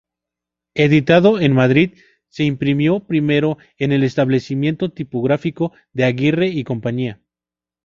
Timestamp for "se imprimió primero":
2.27-3.59